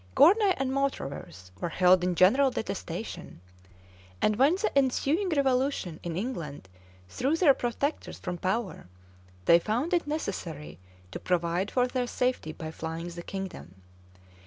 Gournay 0.15 0.55
and 0.57 0.71
Mautravers 0.71 1.51
were 1.59 1.69
held 1.69 2.03
in 2.03 2.15
general 2.15 2.49
detestation, 2.49 3.39
and 4.19 4.35
when 4.35 4.55
the 4.55 4.75
ensuing 4.75 5.29
revolution 5.29 5.99
in 6.01 6.17
England 6.17 6.67
threw 7.07 7.35
their 7.35 7.53
protectors 7.53 8.17
from 8.17 8.39
power, 8.39 8.87
they 9.45 9.59
found 9.59 9.93
it 9.93 10.07
necessary 10.07 10.79
to 11.11 11.19
provide 11.19 11.69
for 11.69 11.85
their 11.87 12.07
safety 12.07 12.51
by 12.51 12.71
flying 12.71 13.09
the 13.09 13.21
kingdom. 13.21 13.75